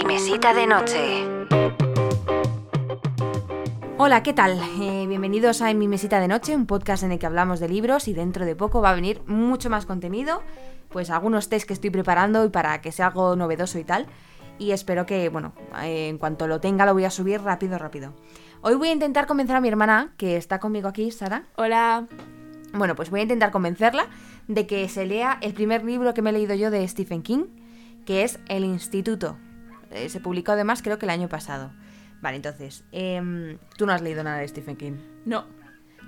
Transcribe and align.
mi 0.00 0.14
mesita 0.14 0.54
de 0.54 0.66
noche. 0.66 1.24
Hola, 3.98 4.22
¿qué 4.22 4.32
tal? 4.32 4.58
Eh, 4.80 5.06
bienvenidos 5.06 5.60
a 5.60 5.70
En 5.70 5.78
mi 5.78 5.88
mesita 5.88 6.20
de 6.20 6.28
noche, 6.28 6.56
un 6.56 6.66
podcast 6.66 7.02
en 7.02 7.12
el 7.12 7.18
que 7.18 7.26
hablamos 7.26 7.60
de 7.60 7.68
libros 7.68 8.08
y 8.08 8.14
dentro 8.14 8.46
de 8.46 8.56
poco 8.56 8.80
va 8.80 8.90
a 8.90 8.94
venir 8.94 9.20
mucho 9.26 9.68
más 9.68 9.84
contenido, 9.84 10.42
pues 10.88 11.10
algunos 11.10 11.48
test 11.48 11.66
que 11.66 11.74
estoy 11.74 11.90
preparando 11.90 12.44
y 12.46 12.48
para 12.48 12.80
que 12.80 12.92
sea 12.92 13.08
algo 13.08 13.36
novedoso 13.36 13.78
y 13.78 13.84
tal. 13.84 14.06
Y 14.58 14.70
espero 14.70 15.04
que, 15.04 15.28
bueno, 15.28 15.52
eh, 15.82 16.08
en 16.08 16.16
cuanto 16.16 16.46
lo 16.46 16.60
tenga 16.60 16.86
lo 16.86 16.94
voy 16.94 17.04
a 17.04 17.10
subir 17.10 17.42
rápido, 17.42 17.76
rápido. 17.76 18.14
Hoy 18.62 18.76
voy 18.76 18.88
a 18.88 18.92
intentar 18.92 19.26
convencer 19.26 19.56
a 19.56 19.60
mi 19.60 19.68
hermana, 19.68 20.14
que 20.16 20.36
está 20.36 20.60
conmigo 20.60 20.88
aquí, 20.88 21.10
Sara. 21.10 21.44
Hola. 21.56 22.06
Bueno, 22.72 22.94
pues 22.94 23.10
voy 23.10 23.20
a 23.20 23.24
intentar 23.24 23.50
convencerla 23.50 24.06
de 24.48 24.66
que 24.66 24.88
se 24.88 25.04
lea 25.04 25.36
el 25.42 25.52
primer 25.52 25.84
libro 25.84 26.14
que 26.14 26.22
me 26.22 26.30
he 26.30 26.32
leído 26.32 26.54
yo 26.54 26.70
de 26.70 26.86
Stephen 26.88 27.22
King, 27.22 27.46
que 28.06 28.22
es 28.22 28.38
El 28.48 28.64
Instituto. 28.64 29.36
Eh, 29.90 30.08
se 30.08 30.20
publicó 30.20 30.52
además 30.52 30.82
creo 30.82 30.98
que 30.98 31.06
el 31.06 31.10
año 31.10 31.28
pasado. 31.28 31.70
Vale, 32.20 32.36
entonces, 32.36 32.84
em, 32.92 33.58
tú 33.76 33.86
no 33.86 33.92
has 33.92 34.02
leído 34.02 34.22
nada 34.22 34.38
de 34.38 34.48
Stephen 34.48 34.76
King. 34.76 34.98
No. 35.24 35.46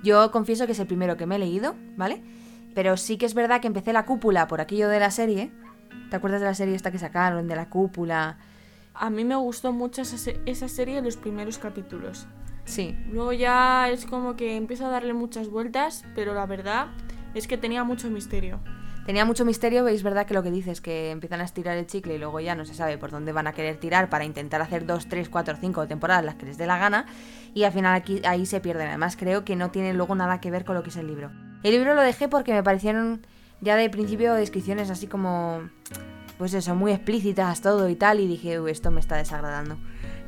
Yo 0.03 0.31
confieso 0.31 0.65
que 0.65 0.73
es 0.73 0.79
el 0.79 0.87
primero 0.87 1.17
que 1.17 1.25
me 1.25 1.35
he 1.35 1.39
leído, 1.39 1.75
¿vale? 1.95 2.21
Pero 2.75 2.97
sí 2.97 3.17
que 3.17 3.25
es 3.25 3.33
verdad 3.33 3.61
que 3.61 3.67
empecé 3.67 3.93
la 3.93 4.05
cúpula 4.05 4.47
por 4.47 4.61
aquello 4.61 4.89
de 4.89 4.99
la 4.99 5.11
serie. 5.11 5.51
¿Te 6.09 6.15
acuerdas 6.15 6.41
de 6.41 6.47
la 6.47 6.53
serie 6.55 6.75
esta 6.75 6.91
que 6.91 6.97
sacaron, 6.99 7.47
de 7.47 7.55
la 7.55 7.69
cúpula? 7.69 8.37
A 8.93 9.09
mí 9.09 9.23
me 9.25 9.35
gustó 9.35 9.71
mucho 9.73 10.01
esa, 10.01 10.17
se- 10.17 10.39
esa 10.45 10.67
serie 10.67 10.97
en 10.97 11.05
los 11.05 11.17
primeros 11.17 11.57
capítulos. 11.57 12.27
Sí. 12.65 12.97
Luego 13.11 13.33
ya 13.33 13.89
es 13.89 14.05
como 14.05 14.35
que 14.35 14.55
empieza 14.55 14.87
a 14.87 14.91
darle 14.91 15.13
muchas 15.13 15.49
vueltas, 15.49 16.05
pero 16.15 16.33
la 16.33 16.45
verdad 16.45 16.87
es 17.33 17.47
que 17.47 17.57
tenía 17.57 17.83
mucho 17.83 18.09
misterio. 18.09 18.59
Tenía 19.05 19.25
mucho 19.25 19.43
misterio, 19.43 19.83
veis 19.83 20.01
verdad 20.01 20.25
que 20.25 20.33
lo 20.33 20.43
que 20.43 20.51
dices, 20.51 20.79
que 20.79 21.11
empiezan 21.11 21.41
a 21.41 21.43
estirar 21.43 21.77
el 21.77 21.85
chicle 21.85 22.15
y 22.15 22.17
luego 22.17 22.39
ya 22.39 22.55
no 22.55 22.63
se 22.63 22.73
sabe 22.73 22.97
por 22.97 23.11
dónde 23.11 23.33
van 23.33 23.47
a 23.47 23.51
querer 23.51 23.75
tirar 23.75 24.09
para 24.09 24.23
intentar 24.23 24.61
hacer 24.61 24.85
dos, 24.85 25.09
tres, 25.09 25.27
cuatro, 25.27 25.57
cinco 25.59 25.85
temporadas 25.87 26.23
las 26.23 26.35
que 26.35 26.45
les 26.45 26.57
dé 26.57 26.65
la 26.65 26.77
gana 26.77 27.05
y 27.53 27.63
al 27.63 27.73
final 27.73 27.93
aquí, 27.95 28.21
ahí 28.25 28.45
se 28.45 28.61
pierden. 28.61 28.87
Además 28.87 29.17
creo 29.17 29.43
que 29.43 29.57
no 29.57 29.71
tiene 29.71 29.93
luego 29.93 30.15
nada 30.15 30.39
que 30.39 30.51
ver 30.51 30.63
con 30.63 30.75
lo 30.75 30.83
que 30.83 30.89
es 30.89 30.95
el 30.95 31.07
libro. 31.07 31.31
El 31.63 31.71
libro 31.71 31.95
lo 31.95 32.01
dejé 32.01 32.29
porque 32.29 32.53
me 32.53 32.63
parecieron 32.63 33.27
ya 33.59 33.75
de 33.75 33.89
principio 33.89 34.35
descripciones 34.35 34.89
así 34.89 35.07
como, 35.07 35.69
pues 36.37 36.53
eso, 36.53 36.73
muy 36.73 36.93
explícitas 36.93 37.59
todo 37.59 37.89
y 37.89 37.95
tal 37.95 38.21
y 38.21 38.27
dije, 38.27 38.61
"Uy, 38.61 38.71
esto 38.71 38.89
me 38.89 39.01
está 39.01 39.17
desagradando. 39.17 39.77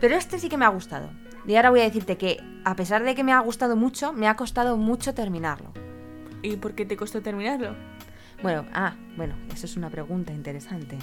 Pero 0.02 0.18
este 0.18 0.38
sí 0.38 0.50
que 0.50 0.58
me 0.58 0.66
ha 0.66 0.70
gustado. 0.70 1.10
Y 1.48 1.56
ahora 1.56 1.70
voy 1.70 1.80
a 1.80 1.84
decirte 1.84 2.18
que 2.18 2.44
a 2.66 2.76
pesar 2.76 3.04
de 3.04 3.16
que 3.16 3.24
me 3.24 3.32
ha 3.32 3.40
gustado 3.40 3.78
mucho, 3.78 4.12
me 4.12 4.28
ha 4.28 4.36
costado 4.36 4.76
mucho 4.76 5.14
terminarlo. 5.14 5.72
¿Y 6.42 6.58
por 6.58 6.74
qué 6.74 6.86
te 6.86 6.98
costó 6.98 7.22
terminarlo? 7.22 7.95
Bueno, 8.42 8.66
ah, 8.74 8.94
bueno, 9.18 9.36
eso 9.54 9.66
es 9.66 9.76
una 9.78 9.90
pregunta 9.90 10.32
interesante. 10.34 10.98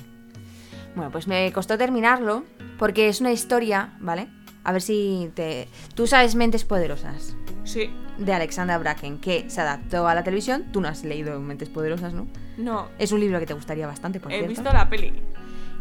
Bueno, 0.94 1.11
pues 1.11 1.27
me 1.27 1.50
costó 1.52 1.78
terminarlo 1.78 2.44
porque 2.78 3.08
es 3.08 3.20
una 3.20 3.33
historia, 3.33 3.94
¿vale? 4.00 4.28
A 4.64 4.72
ver 4.72 4.83
si 4.83 5.30
te... 5.34 5.69
Tú 5.94 6.06
sabes 6.06 6.34
Mentes 6.34 6.64
Poderosas, 6.64 7.34
Sí. 7.64 7.91
de 8.19 8.33
Alexandra 8.33 8.78
Bracken, 8.78 9.19
que 9.19 9.48
se 9.50 9.60
adaptó 9.60 10.06
a 10.06 10.14
la 10.14 10.22
televisión. 10.22 10.66
Tú 10.72 10.80
no 10.80 10.88
has 10.88 11.03
leído 11.03 11.41
Mentes 11.41 11.69
Poderosas, 11.69 12.12
¿no? 12.12 12.28
No. 12.58 12.88
Es 12.98 13.10
un 13.10 13.20
libro 13.20 13.41
que 13.41 13.47
te 13.47 13.55
gustaría 13.55 13.86
bastante, 13.86 14.20
por 14.20 14.30
He 14.30 14.36
cierto. 14.36 14.50
visto 14.50 14.72
la 14.72 14.88
peli. 14.88 15.12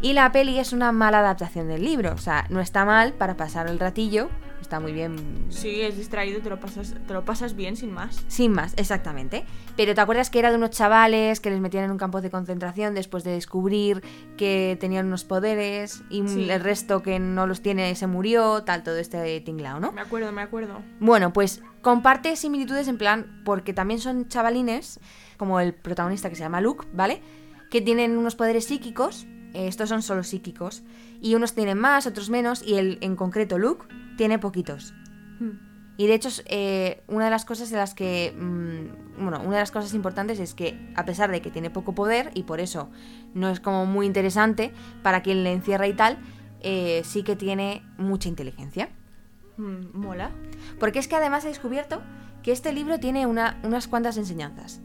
Y 0.00 0.14
la 0.14 0.32
peli 0.32 0.58
es 0.58 0.72
una 0.72 0.90
mala 0.90 1.20
adaptación 1.20 1.68
del 1.68 1.84
libro. 1.84 2.12
O 2.12 2.18
sea, 2.18 2.46
no 2.48 2.60
está 2.60 2.84
mal 2.84 3.12
para 3.12 3.36
pasar 3.36 3.68
el 3.68 3.78
ratillo. 3.78 4.30
Está 4.62 4.80
muy 4.80 4.92
bien 4.92 5.16
Sí, 5.50 5.82
es 5.82 5.98
distraído, 5.98 6.40
te 6.40 6.48
lo 6.48 6.58
pasas, 6.58 6.94
te 7.06 7.12
lo 7.12 7.24
pasas 7.26 7.54
bien 7.54 7.76
sin 7.76 7.92
más. 7.92 8.24
Sin 8.28 8.52
más, 8.52 8.72
exactamente. 8.78 9.44
Pero 9.76 9.94
¿te 9.94 10.00
acuerdas 10.00 10.30
que 10.30 10.38
era 10.38 10.50
de 10.50 10.56
unos 10.56 10.70
chavales 10.70 11.40
que 11.40 11.50
les 11.50 11.60
metían 11.60 11.84
en 11.84 11.90
un 11.90 11.98
campo 11.98 12.22
de 12.22 12.30
concentración 12.30 12.94
después 12.94 13.22
de 13.24 13.32
descubrir 13.32 14.02
que 14.38 14.78
tenían 14.80 15.06
unos 15.06 15.24
poderes 15.24 16.02
y 16.08 16.26
Sí. 16.26 16.48
el 16.48 16.60
resto 16.60 17.02
que 17.02 17.18
no 17.18 17.46
los 17.46 17.60
tiene 17.60 17.94
se 17.96 18.06
murió, 18.06 18.62
tal, 18.62 18.82
todo 18.82 18.96
este 18.96 19.40
tinglao, 19.42 19.80
¿no? 19.80 19.92
Me 19.92 20.00
acuerdo, 20.00 20.32
me 20.32 20.40
acuerdo. 20.42 20.80
Bueno, 21.00 21.32
pues 21.32 21.60
comparte 21.82 22.36
similitudes 22.36 22.88
en 22.88 22.96
plan, 22.96 23.42
porque 23.44 23.74
también 23.74 24.00
son 24.00 24.28
chavalines, 24.28 25.00
como 25.36 25.60
el 25.60 25.74
protagonista 25.74 26.30
que 26.30 26.36
se 26.36 26.44
llama 26.44 26.60
Luke, 26.60 26.86
¿vale? 26.94 27.20
Que 27.68 27.80
tienen 27.80 28.16
unos 28.16 28.36
poderes 28.36 28.64
psíquicos, 28.66 29.26
estos 29.54 29.88
son 29.88 30.02
solo 30.02 30.22
psíquicos, 30.22 30.82
y 31.20 31.34
unos 31.34 31.54
tienen 31.54 31.78
más, 31.78 32.06
otros 32.06 32.30
menos, 32.30 32.62
y 32.62 32.74
el, 32.74 32.98
en 33.00 33.16
concreto 33.16 33.58
Luke 33.58 33.86
tiene 34.16 34.38
poquitos. 34.38 34.94
Hmm. 35.40 35.50
Y 35.98 36.06
de 36.06 36.14
hecho, 36.14 36.30
eh, 36.46 37.02
una 37.06 37.26
de 37.26 37.30
las 37.30 37.44
cosas 37.44 37.70
de 37.70 37.76
las 37.76 37.94
que. 37.94 38.34
mm, 38.36 39.22
bueno, 39.22 39.40
una 39.40 39.56
de 39.56 39.62
las 39.62 39.70
cosas 39.70 39.92
importantes 39.94 40.40
es 40.40 40.54
que, 40.54 40.90
a 40.96 41.04
pesar 41.04 41.30
de 41.30 41.42
que 41.42 41.50
tiene 41.50 41.68
poco 41.70 41.94
poder, 41.94 42.30
y 42.34 42.44
por 42.44 42.60
eso 42.60 42.90
no 43.34 43.50
es 43.50 43.60
como 43.60 43.84
muy 43.86 44.06
interesante 44.06 44.72
para 45.02 45.22
quien 45.22 45.44
le 45.44 45.52
encierra 45.52 45.86
y 45.86 45.92
tal, 45.94 46.18
eh, 46.60 47.02
sí 47.04 47.22
que 47.22 47.36
tiene 47.36 47.82
mucha 47.98 48.28
inteligencia. 48.28 48.88
Hmm, 49.58 49.82
Mola. 49.92 50.30
Porque 50.80 50.98
es 50.98 51.08
que 51.08 51.16
además 51.16 51.44
he 51.44 51.48
descubierto 51.48 52.00
que 52.42 52.52
este 52.52 52.72
libro 52.72 52.98
tiene 52.98 53.26
una- 53.26 53.60
unas 53.62 53.86
cuantas 53.86 54.16
enseñanzas. 54.16 54.80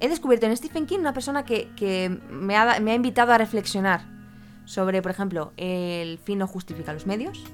He 0.00 0.08
descubierto 0.08 0.46
en 0.46 0.56
Stephen 0.56 0.86
King 0.86 0.98
una 1.00 1.12
persona 1.12 1.44
que, 1.44 1.68
que 1.76 2.08
me, 2.30 2.56
ha, 2.56 2.64
da- 2.64 2.80
me 2.80 2.92
ha 2.92 2.94
invitado 2.94 3.32
a 3.32 3.38
reflexionar 3.38 4.02
sobre, 4.64 5.02
por 5.02 5.10
ejemplo, 5.10 5.52
el 5.56 6.18
fin 6.18 6.38
no 6.38 6.46
justifica 6.46 6.92
los 6.92 7.06
medios. 7.06 7.44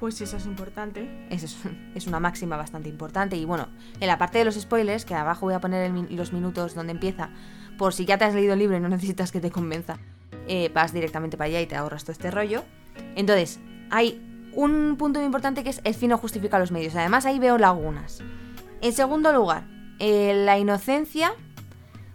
Pues 0.00 0.20
esa 0.20 0.36
es 0.38 0.46
importante. 0.46 1.26
Esa 1.30 1.46
es, 1.46 1.56
es 1.94 2.06
una 2.06 2.18
máxima 2.20 2.56
bastante 2.56 2.88
importante. 2.88 3.36
Y 3.36 3.44
bueno, 3.44 3.68
en 4.00 4.08
la 4.08 4.18
parte 4.18 4.38
de 4.38 4.44
los 4.44 4.56
spoilers, 4.56 5.04
que 5.04 5.14
abajo 5.14 5.46
voy 5.46 5.54
a 5.54 5.60
poner 5.60 5.88
el 5.90 6.16
los 6.16 6.32
minutos 6.32 6.74
donde 6.74 6.92
empieza, 6.92 7.30
por 7.78 7.94
si 7.94 8.04
ya 8.04 8.18
te 8.18 8.24
has 8.24 8.34
leído 8.34 8.54
el 8.54 8.58
libro 8.58 8.76
y 8.76 8.80
no 8.80 8.88
necesitas 8.90 9.30
que 9.30 9.40
te 9.40 9.50
convenza, 9.50 9.98
eh, 10.48 10.70
vas 10.74 10.92
directamente 10.92 11.36
para 11.36 11.46
allá 11.48 11.60
y 11.60 11.66
te 11.66 11.76
ahorras 11.76 12.02
todo 12.02 12.12
este 12.12 12.30
rollo. 12.32 12.64
Entonces, 13.14 13.60
hay 13.90 14.20
un 14.54 14.96
punto 14.98 15.20
muy 15.20 15.26
importante 15.26 15.62
que 15.62 15.70
es 15.70 15.80
el 15.84 15.94
fin 15.94 16.10
no 16.10 16.18
justifica 16.18 16.58
los 16.58 16.72
medios. 16.72 16.96
Además, 16.96 17.24
ahí 17.24 17.38
veo 17.38 17.56
lagunas. 17.56 18.18
En 18.80 18.92
segundo 18.92 19.32
lugar, 19.32 19.64
eh, 20.00 20.34
la 20.44 20.58
inocencia, 20.58 21.32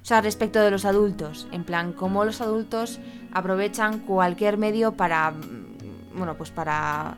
sea, 0.07 0.22
respecto 0.22 0.62
de 0.62 0.72
los 0.72 0.85
adultos. 0.85 1.47
En 1.51 1.63
plan, 1.63 1.91
cómo 1.91 2.23
los 2.23 2.40
adultos 2.40 3.00
aprovechan 3.34 4.00
cualquier 4.00 4.57
medio 4.57 4.94
para, 4.94 5.31
mm, 5.31 6.18
bueno, 6.18 6.35
pues 6.35 6.50
para 6.50 7.18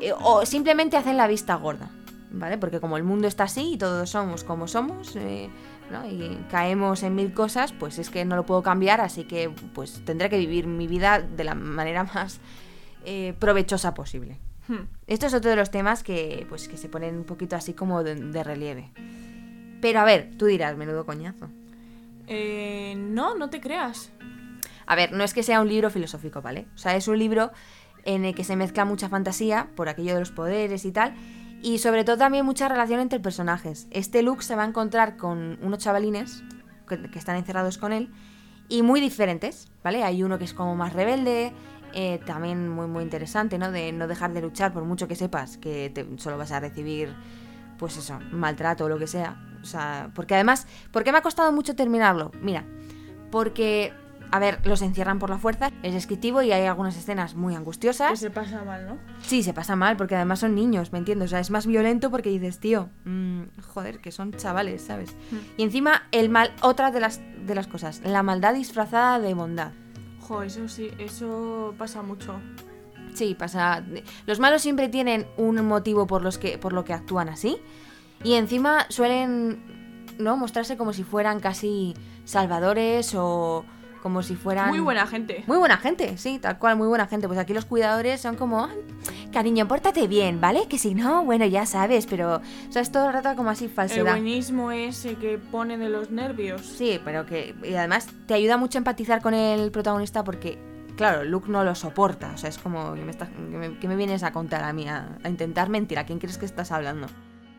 eh, 0.00 0.12
o 0.20 0.44
simplemente 0.44 0.96
hacen 0.96 1.16
la 1.16 1.28
vista 1.28 1.54
gorda, 1.54 1.90
¿vale? 2.32 2.58
Porque 2.58 2.80
como 2.80 2.96
el 2.96 3.04
mundo 3.04 3.28
está 3.28 3.44
así 3.44 3.74
y 3.74 3.78
todos 3.78 4.10
somos 4.10 4.42
como 4.42 4.66
somos, 4.66 5.14
eh, 5.14 5.48
¿no? 5.92 6.04
Y 6.08 6.44
caemos 6.50 7.04
en 7.04 7.14
mil 7.14 7.32
cosas, 7.32 7.72
pues 7.72 7.98
es 7.98 8.10
que 8.10 8.24
no 8.24 8.34
lo 8.34 8.44
puedo 8.44 8.62
cambiar, 8.62 9.00
así 9.00 9.24
que 9.24 9.50
pues 9.74 10.04
tendré 10.04 10.28
que 10.28 10.38
vivir 10.38 10.66
mi 10.66 10.88
vida 10.88 11.20
de 11.20 11.44
la 11.44 11.54
manera 11.54 12.02
más 12.02 12.40
eh, 13.04 13.34
provechosa 13.38 13.94
posible. 13.94 14.38
Hmm. 14.66 14.86
Esto 15.06 15.26
es 15.26 15.34
otro 15.34 15.50
de 15.50 15.56
los 15.56 15.70
temas 15.70 16.02
que, 16.02 16.46
pues, 16.48 16.68
que 16.68 16.76
se 16.76 16.88
ponen 16.88 17.16
un 17.18 17.24
poquito 17.24 17.54
así 17.54 17.72
como 17.72 18.02
de, 18.02 18.14
de 18.14 18.44
relieve. 18.44 18.92
Pero 19.80 20.00
a 20.00 20.04
ver, 20.04 20.30
tú 20.36 20.46
dirás, 20.46 20.76
menudo 20.76 21.06
coñazo. 21.06 21.48
Eh, 22.26 22.94
no, 22.96 23.34
no 23.36 23.50
te 23.50 23.60
creas. 23.60 24.10
A 24.86 24.94
ver, 24.96 25.12
no 25.12 25.24
es 25.24 25.34
que 25.34 25.42
sea 25.42 25.60
un 25.60 25.68
libro 25.68 25.90
filosófico, 25.90 26.42
¿vale? 26.42 26.66
O 26.74 26.78
sea, 26.78 26.96
es 26.96 27.08
un 27.08 27.18
libro 27.18 27.50
en 28.04 28.24
el 28.24 28.34
que 28.34 28.44
se 28.44 28.56
mezcla 28.56 28.84
mucha 28.84 29.08
fantasía 29.08 29.68
por 29.76 29.88
aquello 29.88 30.14
de 30.14 30.20
los 30.20 30.30
poderes 30.32 30.84
y 30.84 30.92
tal. 30.92 31.14
Y 31.62 31.78
sobre 31.78 32.02
todo 32.04 32.16
también 32.16 32.44
mucha 32.44 32.68
relación 32.68 32.98
entre 33.00 33.20
personajes. 33.20 33.86
Este 33.92 34.22
Luke 34.22 34.42
se 34.42 34.56
va 34.56 34.64
a 34.64 34.66
encontrar 34.66 35.16
con 35.16 35.58
unos 35.62 35.78
chavalines 35.78 36.42
que, 36.88 37.00
que 37.10 37.18
están 37.18 37.36
encerrados 37.36 37.78
con 37.78 37.92
él 37.92 38.10
y 38.68 38.82
muy 38.82 39.00
diferentes, 39.00 39.70
¿vale? 39.84 40.02
Hay 40.02 40.22
uno 40.24 40.38
que 40.38 40.44
es 40.44 40.54
como 40.54 40.74
más 40.74 40.92
rebelde, 40.92 41.52
eh, 41.94 42.18
también 42.26 42.68
muy 42.68 42.86
muy 42.88 43.04
interesante, 43.04 43.58
¿no? 43.58 43.70
De 43.70 43.92
no 43.92 44.08
dejar 44.08 44.32
de 44.32 44.40
luchar 44.42 44.72
por 44.72 44.82
mucho 44.84 45.06
que 45.06 45.14
sepas 45.14 45.56
que 45.58 45.90
te- 45.94 46.06
solo 46.18 46.36
vas 46.38 46.50
a 46.50 46.58
recibir, 46.58 47.14
pues 47.78 47.96
eso, 47.96 48.18
maltrato 48.32 48.86
o 48.86 48.88
lo 48.88 48.98
que 48.98 49.06
sea. 49.06 49.36
O 49.62 49.64
sea, 49.64 50.10
porque 50.14 50.34
además, 50.34 50.66
¿por 50.90 51.04
qué 51.04 51.12
me 51.12 51.18
ha 51.18 51.22
costado 51.22 51.52
mucho 51.52 51.74
terminarlo? 51.76 52.32
Mira, 52.40 52.64
porque, 53.30 53.92
a 54.30 54.38
ver, 54.38 54.58
los 54.66 54.82
encierran 54.82 55.18
por 55.18 55.30
la 55.30 55.38
fuerza, 55.38 55.70
es 55.82 55.94
descriptivo 55.94 56.42
y 56.42 56.52
hay 56.52 56.66
algunas 56.66 56.96
escenas 56.96 57.34
muy 57.34 57.52
Que 57.54 57.58
angustiosas. 57.58 58.18
se 58.18 58.30
pasa 58.30 58.64
mal, 58.64 58.86
¿no? 58.86 58.98
Sí, 59.22 59.42
se 59.42 59.54
pasa 59.54 59.76
mal, 59.76 59.96
porque 59.96 60.16
además 60.16 60.40
son 60.40 60.54
niños, 60.54 60.92
¿me 60.92 60.98
entiendes? 60.98 61.26
O 61.26 61.30
sea, 61.30 61.40
es 61.40 61.50
más 61.50 61.66
violento 61.66 62.10
porque 62.10 62.30
dices, 62.30 62.58
tío, 62.58 62.88
mm, 63.04 63.42
joder, 63.72 64.00
que 64.00 64.10
son 64.12 64.32
chavales, 64.32 64.82
¿sabes? 64.82 65.14
Hmm. 65.30 65.38
Y 65.56 65.62
encima, 65.62 66.02
el 66.12 66.28
mal, 66.28 66.52
otra 66.60 66.90
de 66.90 67.00
las, 67.00 67.20
de 67.46 67.54
las 67.54 67.66
cosas, 67.68 68.02
la 68.04 68.22
maldad 68.22 68.54
disfrazada 68.54 69.18
de 69.18 69.32
bondad. 69.34 69.72
Jo, 70.20 70.42
eso 70.42 70.68
sí, 70.68 70.90
eso 70.98 71.74
pasa 71.78 72.02
mucho. 72.02 72.40
Sí, 73.14 73.34
pasa. 73.34 73.84
Los 74.26 74.40
malos 74.40 74.62
siempre 74.62 74.88
tienen 74.88 75.26
un 75.36 75.64
motivo 75.66 76.06
por, 76.06 76.22
los 76.22 76.38
que, 76.38 76.56
por 76.58 76.72
lo 76.72 76.84
que 76.84 76.94
actúan 76.94 77.28
así. 77.28 77.58
Y 78.24 78.34
encima 78.34 78.86
suelen 78.88 79.62
¿no? 80.18 80.36
mostrarse 80.36 80.76
como 80.76 80.92
si 80.92 81.02
fueran 81.04 81.40
casi 81.40 81.94
salvadores 82.24 83.14
o 83.16 83.64
como 84.02 84.22
si 84.22 84.34
fueran... 84.34 84.70
Muy 84.70 84.80
buena 84.80 85.06
gente. 85.06 85.44
Muy 85.46 85.58
buena 85.58 85.76
gente, 85.76 86.18
sí, 86.18 86.38
tal 86.40 86.58
cual, 86.58 86.76
muy 86.76 86.88
buena 86.88 87.06
gente. 87.06 87.28
Pues 87.28 87.38
aquí 87.38 87.52
los 87.54 87.64
cuidadores 87.64 88.20
son 88.20 88.34
como, 88.36 88.64
"Ay, 88.64 88.76
cariño, 89.32 89.68
pórtate 89.68 90.08
bien, 90.08 90.40
¿vale? 90.40 90.66
Que 90.68 90.76
si 90.78 90.94
no, 90.94 91.24
bueno, 91.24 91.46
ya 91.46 91.66
sabes, 91.66 92.06
pero, 92.06 92.36
o 92.36 92.72
sea, 92.72 92.82
es 92.82 92.90
todo 92.90 93.06
el 93.06 93.12
rato 93.12 93.34
como 93.36 93.50
así 93.50 93.66
El 93.66 93.70
falsedad. 93.70 94.12
buenismo 94.12 94.72
ese 94.72 95.14
que 95.14 95.38
pone 95.38 95.78
de 95.78 95.88
los 95.88 96.10
nervios. 96.10 96.62
Sí, 96.62 97.00
pero 97.04 97.26
que 97.26 97.54
y 97.62 97.74
además 97.74 98.08
te 98.26 98.34
ayuda 98.34 98.56
mucho 98.56 98.78
a 98.78 98.80
empatizar 98.80 99.22
con 99.22 99.34
el 99.34 99.70
protagonista 99.70 100.24
porque, 100.24 100.58
claro, 100.96 101.22
Luke 101.24 101.48
no 101.48 101.62
lo 101.62 101.74
soporta. 101.76 102.32
O 102.34 102.38
sea, 102.38 102.50
es 102.50 102.58
como, 102.58 102.94
¿qué 102.94 103.02
me, 103.04 103.58
me- 103.68 103.78
qué 103.78 103.86
me 103.88 103.94
vienes 103.94 104.24
a 104.24 104.32
contar 104.32 104.64
a 104.64 104.72
mí? 104.72 104.88
A, 104.88 105.16
a 105.22 105.28
intentar 105.28 105.68
mentir. 105.68 105.98
¿A 106.00 106.06
quién 106.06 106.18
crees 106.18 106.38
que 106.38 106.46
estás 106.46 106.72
hablando? 106.72 107.06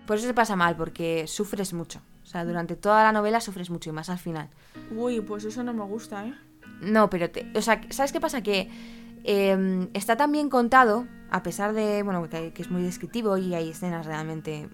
Por 0.05 0.17
eso 0.17 0.27
se 0.27 0.33
pasa 0.33 0.55
mal, 0.55 0.75
porque 0.75 1.25
sufres 1.27 1.73
mucho. 1.73 2.01
O 2.23 2.25
sea, 2.25 2.45
durante 2.45 2.75
toda 2.75 3.03
la 3.03 3.11
novela 3.11 3.41
sufres 3.41 3.69
mucho 3.69 3.89
y 3.89 3.93
más 3.93 4.09
al 4.09 4.19
final. 4.19 4.49
Uy, 4.95 5.21
pues 5.21 5.43
eso 5.45 5.63
no 5.63 5.73
me 5.73 5.83
gusta, 5.83 6.25
¿eh? 6.25 6.33
No, 6.81 7.09
pero, 7.09 7.29
te, 7.29 7.51
o 7.55 7.61
sea, 7.61 7.81
¿sabes 7.89 8.11
qué 8.11 8.19
pasa? 8.19 8.41
Que 8.41 8.69
eh, 9.23 9.87
está 9.93 10.17
tan 10.17 10.31
bien 10.31 10.49
contado, 10.49 11.07
a 11.29 11.43
pesar 11.43 11.73
de, 11.73 12.03
bueno, 12.03 12.27
que, 12.29 12.53
que 12.53 12.61
es 12.61 12.69
muy 12.69 12.81
descriptivo 12.83 13.37
y 13.37 13.53
hay 13.55 13.69
escenas 13.69 14.05
realmente, 14.05 14.69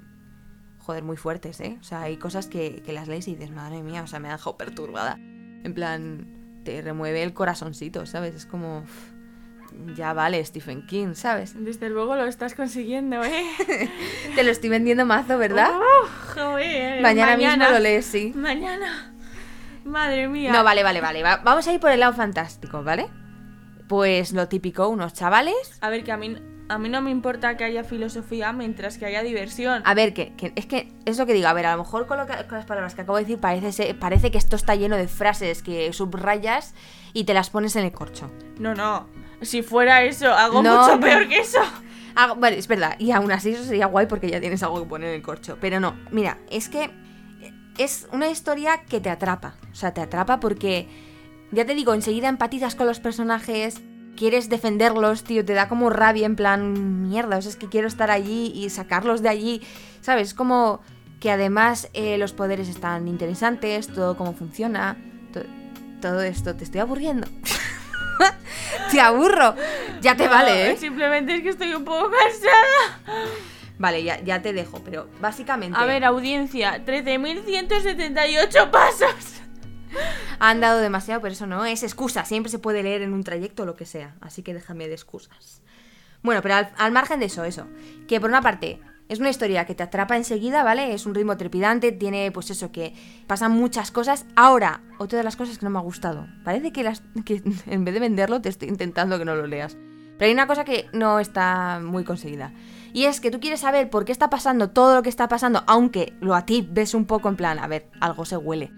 joder, 0.79 1.03
muy 1.03 1.17
fuertes, 1.17 1.59
¿eh? 1.59 1.77
O 1.79 1.83
sea, 1.83 2.01
hay 2.03 2.17
cosas 2.17 2.47
que, 2.47 2.81
que 2.83 2.93
las 2.93 3.07
lees 3.07 3.27
y 3.27 3.35
dices, 3.35 3.51
madre 3.51 3.83
mía, 3.83 4.03
o 4.03 4.07
sea, 4.07 4.19
me 4.19 4.29
ha 4.29 4.33
dejado 4.33 4.57
perturbada. 4.57 5.17
En 5.19 5.73
plan, 5.73 6.61
te 6.63 6.81
remueve 6.81 7.23
el 7.23 7.33
corazoncito, 7.33 8.05
¿sabes? 8.05 8.35
Es 8.35 8.45
como, 8.45 8.83
ya 9.95 10.13
vale, 10.13 10.43
Stephen 10.45 10.85
King, 10.87 11.13
¿sabes? 11.13 11.53
Desde 11.63 11.89
luego 11.89 12.15
lo 12.15 12.25
estás 12.25 12.55
consiguiendo, 12.55 13.23
¿eh? 13.23 13.43
Te 14.35 14.43
lo 14.43 14.51
estoy 14.51 14.69
vendiendo 14.69 15.05
mazo, 15.05 15.37
¿verdad? 15.37 15.69
Oh, 15.73 16.07
joder, 16.33 17.01
mañana, 17.01 17.37
mismo 17.37 17.69
lo 17.69 17.79
lees, 17.79 18.05
sí. 18.05 18.31
Mañana. 18.35 19.13
Madre 19.85 20.27
mía. 20.27 20.51
No, 20.51 20.63
vale, 20.63 20.83
vale, 20.83 21.01
vale. 21.01 21.23
va- 21.23 21.37
Vamos 21.43 21.67
a 21.67 21.73
ir 21.73 21.79
por 21.79 21.91
el 21.91 21.99
lado 21.99 22.13
fantástico, 22.13 22.83
¿vale? 22.83 23.07
Pues 23.87 24.33
lo 24.33 24.47
típico, 24.47 24.87
unos 24.87 25.13
chavales 25.13 25.55
A 25.81 25.89
ver, 25.89 26.03
que 26.03 26.11
a 26.11 26.17
mí, 26.17 26.35
a 26.67 26.77
mí 26.77 26.89
no 26.89 27.01
me 27.01 27.09
importa 27.09 27.57
que 27.57 27.63
haya 27.63 27.83
filosofía 27.83 28.53
mientras 28.53 28.97
que 28.99 29.05
haya 29.07 29.23
diversión. 29.23 29.81
A 29.85 29.93
ver, 29.95 30.13
que, 30.13 30.35
que- 30.35 30.53
es 30.55 30.65
que 30.67 30.91
es 31.05 31.17
lo 31.17 31.25
que 31.25 31.33
digo. 31.33 31.47
A 31.47 31.53
ver, 31.53 31.65
a 31.65 31.71
lo 31.75 31.79
mejor 31.83 32.05
con, 32.05 32.17
lo 32.19 32.27
que- 32.27 32.45
con 32.47 32.57
las 32.57 32.65
palabras 32.65 32.93
que 32.93 33.01
acabo 33.01 33.17
de 33.17 33.23
decir 33.23 33.39
parece, 33.39 33.71
ser- 33.71 33.97
parece 33.97 34.29
que 34.29 34.37
esto 34.37 34.55
está 34.55 34.75
lleno 34.75 34.95
de 34.97 35.07
frases 35.07 35.63
que 35.63 35.91
subrayas 35.93 36.75
y 37.13 37.23
te 37.23 37.33
las 37.33 37.49
pones 37.49 37.75
en 37.75 37.85
el 37.85 37.91
corcho. 37.91 38.29
No, 38.59 38.75
no. 38.75 39.07
Si 39.41 39.61
fuera 39.61 40.03
eso, 40.03 40.31
hago 40.33 40.61
No, 40.61 40.81
mucho 40.87 40.99
peor 40.99 41.27
que 41.27 41.39
eso. 41.39 41.59
Ah, 42.15 42.33
vale, 42.37 42.57
es 42.57 42.67
verdad. 42.67 42.95
Y 42.99 43.11
aún 43.11 43.31
así 43.31 43.51
eso 43.51 43.63
sería 43.63 43.85
guay 43.85 44.05
porque 44.07 44.29
ya 44.29 44.39
tienes 44.41 44.61
algo 44.63 44.81
que 44.83 44.89
poner 44.89 45.09
en 45.09 45.15
el 45.15 45.21
corcho. 45.21 45.57
Pero 45.61 45.79
no, 45.79 45.95
mira, 46.11 46.37
es 46.49 46.67
que 46.69 46.89
es 47.77 48.07
una 48.11 48.29
historia 48.29 48.81
que 48.89 48.99
te 48.99 49.09
atrapa. 49.09 49.55
O 49.71 49.75
sea, 49.75 49.93
te 49.93 50.01
atrapa 50.01 50.39
porque, 50.41 50.87
ya 51.51 51.65
te 51.65 51.75
digo, 51.75 51.93
enseguida 51.93 52.27
empatizas 52.27 52.75
con 52.75 52.87
los 52.87 52.99
personajes, 52.99 53.79
quieres 54.17 54.49
defenderlos, 54.49 55.23
tío, 55.23 55.45
te 55.45 55.53
da 55.53 55.69
como 55.69 55.89
rabia 55.89 56.25
en 56.25 56.35
plan, 56.35 57.07
mierda, 57.07 57.37
o 57.37 57.41
sea, 57.41 57.51
es 57.51 57.55
que 57.55 57.69
quiero 57.69 57.87
estar 57.87 58.11
allí 58.11 58.51
y 58.53 58.69
sacarlos 58.69 59.21
de 59.21 59.29
allí, 59.29 59.61
¿sabes? 60.01 60.29
Es 60.29 60.33
como 60.33 60.81
que 61.21 61.31
además 61.31 61.89
eh, 61.93 62.17
los 62.17 62.33
poderes 62.33 62.67
están 62.67 63.07
interesantes, 63.07 63.87
todo 63.87 64.17
cómo 64.17 64.33
funciona, 64.33 64.97
to- 65.31 65.43
todo 66.01 66.21
esto, 66.21 66.53
te 66.57 66.65
estoy 66.65 66.81
aburriendo. 66.81 67.27
te 68.91 69.01
aburro. 69.01 69.55
Ya 70.01 70.15
te 70.15 70.27
vale, 70.27 70.71
¿eh? 70.71 70.77
Simplemente 70.77 71.35
es 71.35 71.43
que 71.43 71.49
estoy 71.49 71.73
un 71.73 71.85
poco 71.85 72.09
cansada. 72.11 73.25
Vale, 73.77 74.03
ya, 74.03 74.19
ya 74.21 74.41
te 74.41 74.51
dejo, 74.53 74.81
pero 74.83 75.07
básicamente 75.21 75.77
A 75.79 75.85
ver, 75.85 76.03
audiencia, 76.03 76.83
13.178 76.85 78.71
pasos. 78.71 79.41
han 80.39 80.59
dado 80.59 80.79
demasiado, 80.79 81.21
pero 81.21 81.33
eso 81.33 81.47
no 81.47 81.65
es 81.65 81.83
excusa. 81.83 82.25
Siempre 82.25 82.51
se 82.51 82.59
puede 82.59 82.83
leer 82.83 83.01
en 83.01 83.13
un 83.13 83.23
trayecto 83.23 83.63
o 83.63 83.65
lo 83.65 83.75
que 83.75 83.85
sea. 83.85 84.15
Así 84.21 84.43
que 84.43 84.53
déjame 84.53 84.87
de 84.87 84.93
excusas. 84.95 85.61
Bueno, 86.21 86.41
pero 86.41 86.55
al, 86.55 86.71
al 86.77 86.91
margen 86.91 87.21
de 87.21 87.27
eso, 87.27 87.45
eso. 87.45 87.67
Que 88.07 88.19
por 88.19 88.29
una 88.29 88.41
parte, 88.41 88.81
es 89.09 89.19
una 89.19 89.29
historia 89.29 89.65
que 89.65 89.73
te 89.73 89.83
atrapa 89.83 90.15
enseguida, 90.15 90.63
¿vale? 90.63 90.93
Es 90.93 91.07
un 91.07 91.15
ritmo 91.15 91.35
trepidante, 91.35 91.91
tiene 91.91 92.31
pues 92.31 92.51
eso, 92.51 92.71
que 92.71 92.93
pasan 93.25 93.51
muchas 93.51 93.89
cosas. 93.89 94.27
Ahora, 94.35 94.81
otra 94.99 95.17
de 95.17 95.23
las 95.23 95.35
cosas 95.35 95.57
que 95.57 95.65
no 95.65 95.71
me 95.71 95.79
ha 95.79 95.81
gustado. 95.81 96.27
Parece 96.45 96.71
que, 96.71 96.93
que 97.25 97.41
en 97.65 97.85
vez 97.85 97.93
de 97.95 97.99
venderlo 97.99 98.39
te 98.39 98.49
estoy 98.49 98.69
intentando 98.69 99.17
que 99.17 99.25
no 99.25 99.35
lo 99.35 99.47
leas. 99.47 99.75
Pero 100.19 100.27
hay 100.27 100.33
una 100.33 100.47
cosa 100.47 100.63
que 100.63 100.87
no 100.93 101.19
está 101.19 101.79
muy 101.81 102.03
conseguida. 102.03 102.53
Y 102.93 103.05
es 103.05 103.19
que 103.19 103.31
tú 103.31 103.39
quieres 103.39 103.61
saber 103.61 103.89
por 103.89 104.05
qué 104.05 104.11
está 104.11 104.29
pasando 104.29 104.69
todo 104.69 104.95
lo 104.95 105.01
que 105.01 105.09
está 105.09 105.27
pasando, 105.27 105.63
aunque 105.65 106.13
lo 106.19 106.35
a 106.35 106.45
ti 106.45 106.67
ves 106.69 106.93
un 106.93 107.05
poco 107.05 107.29
en 107.29 107.35
plan, 107.35 107.57
a 107.57 107.67
ver, 107.67 107.89
algo 108.01 108.25
se 108.25 108.37
huele. 108.37 108.71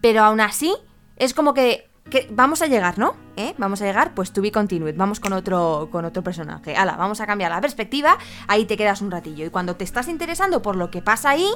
Pero 0.00 0.22
aún 0.22 0.40
así, 0.40 0.74
es 1.16 1.34
como 1.34 1.52
que, 1.52 1.90
que 2.10 2.28
vamos 2.30 2.62
a 2.62 2.66
llegar, 2.66 2.98
¿no? 2.98 3.16
¿Eh? 3.36 3.54
Vamos 3.58 3.80
a 3.82 3.86
llegar, 3.86 4.14
pues 4.14 4.32
to 4.32 4.42
be 4.42 4.52
continued, 4.52 4.94
vamos 4.96 5.20
con 5.20 5.32
otro, 5.32 5.88
con 5.90 6.04
otro 6.04 6.22
personaje. 6.22 6.76
Hala, 6.76 6.96
vamos 6.96 7.20
a 7.20 7.26
cambiar 7.26 7.50
la 7.50 7.60
perspectiva, 7.60 8.18
ahí 8.46 8.66
te 8.66 8.76
quedas 8.76 9.00
un 9.02 9.10
ratillo. 9.10 9.46
Y 9.46 9.50
cuando 9.50 9.76
te 9.76 9.84
estás 9.84 10.08
interesando 10.08 10.62
por 10.62 10.76
lo 10.76 10.90
que 10.90 11.02
pasa 11.02 11.30
ahí, 11.30 11.48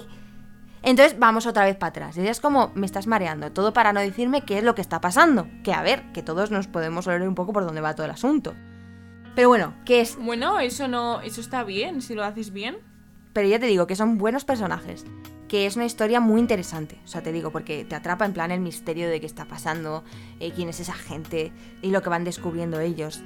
entonces 0.82 1.18
vamos 1.18 1.46
otra 1.46 1.64
vez 1.64 1.76
para 1.76 1.90
atrás. 1.90 2.16
Y 2.16 2.26
es 2.26 2.40
como, 2.40 2.72
me 2.74 2.86
estás 2.86 3.06
mareando, 3.06 3.52
todo 3.52 3.72
para 3.72 3.92
no 3.92 4.00
decirme 4.00 4.42
qué 4.42 4.58
es 4.58 4.64
lo 4.64 4.74
que 4.74 4.80
está 4.80 5.00
pasando. 5.00 5.46
Que 5.62 5.72
a 5.72 5.82
ver, 5.82 6.10
que 6.12 6.22
todos 6.22 6.50
nos 6.50 6.66
podemos 6.66 7.06
oler 7.06 7.28
un 7.28 7.34
poco 7.34 7.52
por 7.52 7.64
dónde 7.64 7.80
va 7.80 7.94
todo 7.94 8.06
el 8.06 8.12
asunto. 8.12 8.54
Pero 9.34 9.48
bueno, 9.48 9.74
que 9.84 10.00
es 10.00 10.16
Bueno, 10.16 10.58
eso 10.58 10.88
no, 10.88 11.20
eso 11.20 11.40
está 11.40 11.62
bien, 11.62 12.00
si 12.02 12.14
lo 12.14 12.24
haces 12.24 12.52
bien. 12.52 12.78
pero 13.32 13.46
ya 13.46 13.60
te 13.60 13.66
digo 13.66 13.86
que 13.86 13.94
son 13.94 14.18
buenos 14.18 14.44
personajes. 14.44 15.04
Que 15.48 15.64
es 15.66 15.76
una 15.76 15.86
historia 15.86 16.20
muy 16.20 16.40
interesante. 16.40 16.98
O 17.04 17.08
sea, 17.08 17.22
te 17.22 17.32
digo, 17.32 17.50
porque 17.50 17.84
te 17.84 17.94
atrapa 17.96 18.26
en 18.26 18.34
plan 18.34 18.50
el 18.50 18.60
misterio 18.60 19.08
de 19.08 19.18
qué 19.20 19.26
está 19.26 19.46
pasando, 19.46 20.04
eh, 20.40 20.52
quién 20.54 20.68
es 20.68 20.78
esa 20.80 20.92
gente 20.92 21.52
y 21.80 21.90
lo 21.90 22.02
que 22.02 22.10
van 22.10 22.24
descubriendo 22.24 22.80
ellos. 22.80 23.22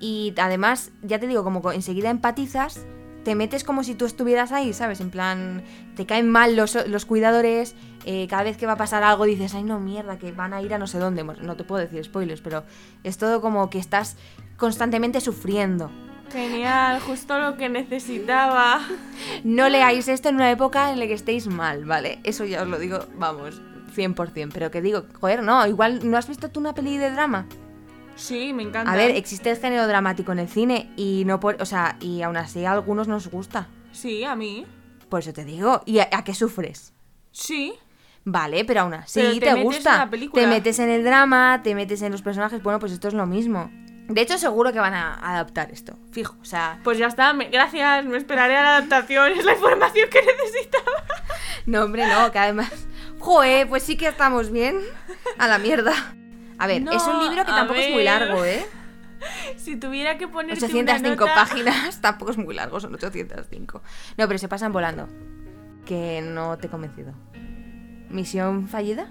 Y 0.00 0.34
además, 0.38 0.92
ya 1.02 1.18
te 1.18 1.26
digo, 1.26 1.42
como 1.42 1.62
co- 1.62 1.72
enseguida 1.72 2.10
empatizas, 2.10 2.86
te 3.24 3.34
metes 3.34 3.64
como 3.64 3.82
si 3.82 3.94
tú 3.94 4.04
estuvieras 4.04 4.52
ahí, 4.52 4.72
¿sabes? 4.72 5.00
En 5.00 5.10
plan, 5.10 5.64
te 5.96 6.04
caen 6.06 6.28
mal 6.30 6.54
los, 6.56 6.76
los 6.86 7.06
cuidadores, 7.06 7.74
eh, 8.04 8.26
cada 8.28 8.42
vez 8.44 8.56
que 8.58 8.66
va 8.66 8.72
a 8.72 8.76
pasar 8.76 9.02
algo 9.02 9.24
dices, 9.24 9.54
ay 9.54 9.64
no, 9.64 9.80
mierda, 9.80 10.18
que 10.18 10.30
van 10.30 10.52
a 10.52 10.60
ir 10.62 10.74
a 10.74 10.78
no 10.78 10.86
sé 10.86 10.98
dónde. 10.98 11.24
No 11.24 11.56
te 11.56 11.64
puedo 11.64 11.80
decir 11.80 12.04
spoilers, 12.04 12.40
pero 12.42 12.64
es 13.02 13.16
todo 13.18 13.40
como 13.40 13.70
que 13.70 13.78
estás 13.78 14.16
constantemente 14.58 15.20
sufriendo. 15.20 15.90
Genial, 16.34 16.98
justo 17.00 17.38
lo 17.38 17.56
que 17.56 17.68
necesitaba. 17.68 18.80
No 19.44 19.68
leáis 19.68 20.08
esto 20.08 20.28
en 20.30 20.34
una 20.34 20.50
época 20.50 20.90
en 20.90 20.98
la 20.98 21.06
que 21.06 21.12
estéis 21.14 21.46
mal, 21.46 21.84
¿vale? 21.84 22.18
Eso 22.24 22.44
ya 22.44 22.62
os 22.62 22.68
lo 22.68 22.80
digo, 22.80 22.98
vamos, 23.16 23.62
100%. 23.94 24.50
Pero 24.52 24.72
que 24.72 24.82
digo, 24.82 25.04
joder, 25.20 25.44
no, 25.44 25.64
igual 25.68 26.00
no 26.10 26.16
has 26.16 26.26
visto 26.26 26.50
tú 26.50 26.58
una 26.58 26.74
peli 26.74 26.98
de 26.98 27.12
drama. 27.12 27.46
Sí, 28.16 28.52
me 28.52 28.64
encanta. 28.64 28.90
A 28.90 28.96
ver, 28.96 29.12
existe 29.12 29.48
el 29.52 29.58
género 29.58 29.86
dramático 29.86 30.32
en 30.32 30.40
el 30.40 30.48
cine 30.48 30.90
y 30.96 31.22
no 31.24 31.38
por, 31.38 31.62
o 31.62 31.66
sea, 31.66 31.96
y 32.00 32.22
aún 32.22 32.36
así 32.36 32.64
a 32.64 32.72
algunos 32.72 33.06
nos 33.06 33.28
gusta. 33.28 33.68
Sí, 33.92 34.24
a 34.24 34.34
mí. 34.34 34.66
Por 35.08 35.20
eso 35.20 35.32
te 35.32 35.44
digo, 35.44 35.82
¿y 35.86 36.00
a, 36.00 36.08
a 36.10 36.24
qué 36.24 36.34
sufres? 36.34 36.92
Sí. 37.30 37.74
Vale, 38.24 38.64
pero 38.64 38.80
aún 38.80 38.94
así 38.94 39.20
Pero 39.20 39.34
te, 39.34 39.38
te 39.40 39.46
metes 39.46 39.58
en 39.58 39.64
gusta. 39.64 39.98
la 39.98 40.10
película. 40.10 40.42
te 40.42 40.48
metes 40.48 40.78
en 40.80 40.90
el 40.90 41.04
drama, 41.04 41.60
te 41.62 41.76
metes 41.76 42.02
en 42.02 42.10
los 42.10 42.22
personajes, 42.22 42.60
bueno, 42.60 42.80
pues 42.80 42.90
esto 42.90 43.06
es 43.06 43.14
lo 43.14 43.26
mismo. 43.26 43.70
De 44.08 44.20
hecho, 44.20 44.36
seguro 44.36 44.72
que 44.72 44.78
van 44.80 44.92
a 44.94 45.14
adaptar 45.14 45.70
esto, 45.70 45.96
fijo, 46.12 46.36
o 46.42 46.44
sea, 46.44 46.78
Pues 46.84 46.98
ya 46.98 47.06
está, 47.06 47.32
me- 47.32 47.48
gracias, 47.48 48.04
me 48.04 48.18
esperaré 48.18 48.54
a 48.56 48.62
la 48.62 48.76
adaptación, 48.76 49.32
es 49.32 49.44
la 49.44 49.52
información 49.54 50.10
que 50.10 50.20
necesitaba. 50.44 51.04
No, 51.66 51.84
hombre, 51.84 52.06
no, 52.06 52.30
que 52.30 52.38
además. 52.38 52.70
Joder, 53.18 53.66
pues 53.68 53.82
sí 53.82 53.96
que 53.96 54.06
estamos 54.08 54.50
bien. 54.50 54.78
A 55.38 55.48
la 55.48 55.58
mierda. 55.58 55.92
A 56.58 56.66
ver, 56.66 56.82
No, 56.82 56.92
es 56.92 57.02
un 57.04 57.18
libro 57.20 57.44
que 57.46 57.50
a 57.50 57.54
tampoco 57.56 57.80
es 57.80 57.88
muy 57.88 58.04
ver. 58.04 58.20
largo, 58.20 58.44
¿eh? 58.44 58.64
Si 59.56 59.76
tuviera 59.76 60.18
que 60.18 60.28
poner 60.28 60.52
805 60.62 61.24
páginas, 61.24 61.98
tampoco 62.02 62.32
es 62.32 62.36
muy 62.36 62.54
largo, 62.54 62.78
son 62.80 62.94
805. 62.94 63.82
No, 64.18 64.26
pero 64.28 64.38
se 64.38 64.48
pasan 64.48 64.70
volando. 64.72 65.08
Que 65.86 66.20
no 66.22 66.58
te 66.58 66.66
he 66.66 66.70
convencido. 66.70 67.14
¿Misión 68.10 68.68
fallida? 68.68 69.06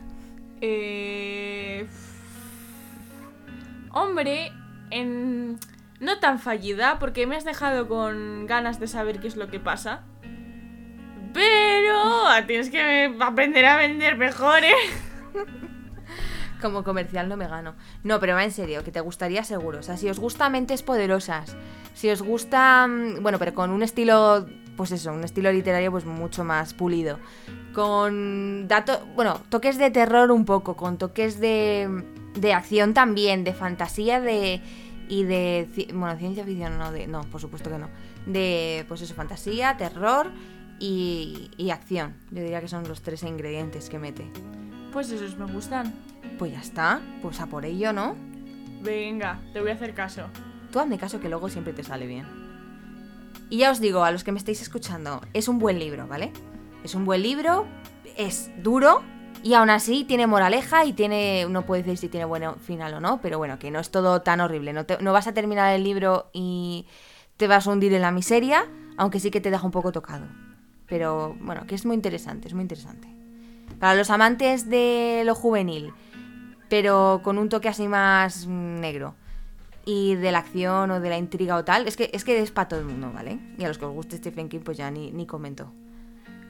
Eh... 0.62 1.88
Hombre, 3.92 4.52
en... 4.94 5.60
no 6.00 6.20
tan 6.20 6.40
fallida, 6.40 7.00
porque 7.00 7.28
me 7.28 7.36
has 7.36 7.46
dejado 7.46 7.88
con 7.88 8.46
ganas 8.46 8.80
de 8.80 8.88
saber 8.88 9.20
qué 9.20 9.28
es 9.28 9.36
lo 9.36 9.50
que 9.50 9.60
pasa. 9.60 10.04
Pero 11.34 12.26
tienes 12.46 12.70
que 12.70 13.16
aprender 13.20 13.66
a 13.66 13.78
vender 13.78 14.18
mejor, 14.18 14.64
¿eh? 14.64 14.74
Como 16.62 16.84
comercial 16.84 17.28
no 17.28 17.36
me 17.36 17.48
gano. 17.48 17.76
No, 18.04 18.20
pero 18.20 18.36
va 18.36 18.44
en 18.44 18.52
serio, 18.52 18.84
que 18.84 18.92
te 18.92 19.02
gustaría 19.02 19.44
seguro. 19.44 19.80
O 19.80 19.84
sea, 19.84 19.98
si 19.98 20.10
os 20.10 20.20
gusta 20.20 20.50
Mentes 20.50 20.84
Poderosas, 20.84 21.58
si 21.94 22.10
os 22.10 22.22
gusta, 22.22 22.88
mm, 22.88 23.22
bueno, 23.22 23.40
pero 23.40 23.54
con 23.54 23.72
un 23.72 23.84
estilo, 23.84 24.46
pues 24.78 24.92
eso, 24.92 25.12
un 25.12 25.24
estilo 25.24 25.52
literario 25.52 25.92
pues 25.92 26.06
mucho 26.06 26.44
más 26.44 26.74
pulido. 26.74 27.20
Con 27.74 28.68
datos, 28.68 29.00
bueno, 29.16 29.42
toques 29.50 29.78
de 29.78 29.90
terror 29.90 30.32
un 30.32 30.46
poco, 30.46 30.78
con 30.78 30.98
toques 30.98 31.40
de, 31.40 32.04
de 32.36 32.54
acción 32.54 32.94
también, 32.94 33.44
de 33.44 33.54
fantasía 33.54 34.22
de 34.22 34.62
y 35.08 35.24
de, 35.24 35.68
bueno, 35.94 36.18
ciencia 36.18 36.44
ficción 36.44 36.78
no, 36.78 36.92
de, 36.92 37.08
no, 37.08 37.22
por 37.24 37.42
supuesto 37.42 37.70
que 37.70 37.78
no. 37.78 37.90
De, 38.26 38.86
pues 38.88 39.02
eso, 39.02 39.14
fantasía, 39.14 39.76
terror 39.78 40.32
y, 40.80 41.52
y 41.58 41.70
acción. 41.72 42.16
Yo 42.32 42.42
diría 42.42 42.62
que 42.62 42.68
son 42.68 42.88
los 42.88 43.02
tres 43.02 43.24
ingredientes 43.24 43.90
que 43.90 44.00
mete. 44.00 44.32
Pues 44.92 45.12
esos 45.12 45.38
me 45.38 45.52
gustan. 45.52 45.94
Pues 46.38 46.52
ya 46.52 46.62
está, 46.62 47.02
pues 47.22 47.40
a 47.40 47.48
por 47.48 47.66
ello, 47.66 47.94
¿no? 47.94 48.16
Venga, 48.82 49.40
te 49.54 49.62
voy 49.62 49.72
a 49.72 49.74
hacer 49.74 49.94
caso. 49.94 50.24
Tú 50.72 50.80
hazme 50.80 50.98
caso 50.98 51.20
que 51.20 51.30
luego 51.30 51.50
siempre 51.50 51.74
te 51.74 51.84
sale 51.84 52.08
bien. 52.08 52.26
Y 53.50 53.58
ya 53.58 53.72
os 53.72 53.80
digo, 53.80 54.04
a 54.04 54.12
los 54.12 54.24
que 54.24 54.32
me 54.32 54.40
estáis 54.40 54.62
escuchando, 54.62 55.22
es 55.34 55.48
un 55.48 55.60
buen 55.60 55.78
libro, 55.78 56.08
¿vale? 56.08 56.32
Es 56.84 56.96
un 56.96 57.06
buen 57.06 57.22
libro, 57.22 57.68
es 58.18 58.50
duro, 58.64 59.04
Y 59.44 59.56
aún 59.56 59.70
así 59.70 60.06
tiene 60.06 60.26
moraleja 60.26 60.86
y 60.86 60.94
tiene, 60.94 61.46
no 61.50 61.66
puede 61.66 61.84
decir 61.84 61.98
si 61.98 62.08
tiene 62.08 62.26
buen 62.26 62.56
final 62.62 62.94
o 62.94 63.02
no, 63.02 63.20
pero 63.22 63.38
bueno, 63.38 63.60
que 63.60 63.72
no 63.72 63.80
es 63.80 63.92
todo 63.92 64.22
tan 64.22 64.40
horrible. 64.40 64.72
No, 64.72 64.86
no 65.02 65.12
vas 65.12 65.28
a 65.28 65.34
terminar 65.34 65.76
el 65.76 65.84
libro 65.84 66.30
y 66.32 66.88
te 67.36 67.48
vas 67.48 67.68
a 67.68 67.72
hundir 67.72 67.94
en 67.94 68.02
la 68.02 68.12
miseria, 68.12 68.66
aunque 68.96 69.20
sí 69.20 69.32
que 69.32 69.42
te 69.42 69.52
deja 69.52 69.66
un 69.66 69.72
poco 69.72 69.92
tocado. 69.92 70.26
Pero 70.88 71.36
bueno, 71.42 71.68
que 71.68 71.76
es 71.76 71.86
muy 71.86 71.96
interesante, 71.96 72.48
es 72.48 72.54
muy 72.54 72.62
interesante. 72.62 73.10
Para 73.80 73.96
los 73.96 74.10
amantes 74.10 74.70
de 74.70 75.24
lo 75.26 75.36
juvenil, 75.36 75.92
pero 76.70 77.20
con 77.22 77.38
un 77.38 77.50
toque 77.50 77.68
así 77.68 77.90
más 77.90 78.48
negro. 78.48 79.16
Y 79.86 80.16
de 80.16 80.32
la 80.32 80.40
acción 80.40 80.90
o 80.92 81.02
de 81.02 81.10
la 81.10 81.18
intriga 81.18 81.58
o 81.58 81.66
tal, 81.66 81.86
es 81.86 81.98
que 81.98 82.10
es, 82.14 82.24
que 82.24 82.40
es 82.40 82.52
para 82.52 82.70
todo 82.70 82.80
el 82.80 82.86
mundo, 82.86 83.12
¿vale? 83.14 83.40
Y 83.58 83.66
a 83.66 83.68
los 83.68 83.78
que 83.78 83.84
os 83.84 83.94
guste 83.94 84.16
Stephen 84.16 84.48
King, 84.48 84.62
pues 84.64 84.78
ya 84.78 84.90
ni, 84.90 85.12
ni 85.12 85.26
comento. 85.26 85.74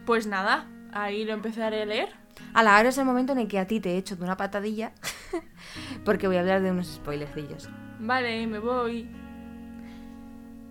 Pues 0.05 0.27
nada, 0.27 0.67
ahí 0.91 1.25
lo 1.25 1.33
empezaré 1.33 1.81
a 1.81 1.85
leer. 1.85 2.22
A 2.53 2.63
la 2.63 2.79
hora 2.79 2.89
es 2.89 2.97
el 2.97 3.05
momento 3.05 3.33
en 3.33 3.39
el 3.39 3.47
que 3.47 3.59
a 3.59 3.67
ti 3.67 3.79
te 3.79 3.91
he 3.91 3.97
hecho 3.97 4.15
de 4.15 4.23
una 4.23 4.37
patadilla, 4.37 4.91
porque 6.05 6.27
voy 6.27 6.37
a 6.37 6.41
hablar 6.41 6.61
de 6.61 6.71
unos 6.71 6.87
spoilercillos. 6.87 7.69
Vale, 7.99 8.45
me 8.47 8.59
voy. 8.59 9.09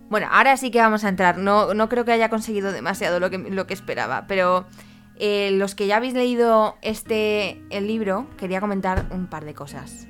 Bueno, 0.09 0.27
ahora 0.29 0.57
sí 0.57 0.69
que 0.69 0.79
vamos 0.79 1.03
a 1.03 1.09
entrar. 1.09 1.37
No, 1.37 1.73
no 1.73 1.89
creo 1.89 2.05
que 2.05 2.11
haya 2.11 2.29
conseguido 2.29 2.71
demasiado 2.71 3.19
lo 3.19 3.29
que, 3.29 3.37
lo 3.37 3.65
que 3.65 3.73
esperaba, 3.73 4.25
pero 4.27 4.67
eh, 5.15 5.51
los 5.53 5.75
que 5.75 5.87
ya 5.87 5.97
habéis 5.97 6.13
leído 6.13 6.77
este 6.81 7.61
el 7.69 7.87
libro, 7.87 8.27
quería 8.37 8.61
comentar 8.61 9.07
un 9.11 9.27
par 9.27 9.45
de 9.45 9.53
cosas. 9.53 10.07